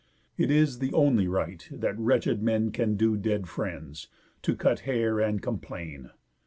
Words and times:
It 0.35 0.49
is 0.49 0.79
the 0.79 0.91
only 0.93 1.27
rite 1.27 1.69
that 1.71 1.95
wretched 1.95 2.41
men 2.41 2.71
Can 2.71 2.95
do 2.95 3.15
dead 3.15 3.47
friends, 3.47 4.07
to 4.41 4.55
cut 4.55 4.79
hair, 4.79 5.19
and 5.19 5.43
complain. 5.43 6.09